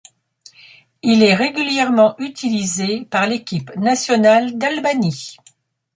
[1.03, 5.37] Il est régulièrement utilisé par l'équipe nationale d'Albanie.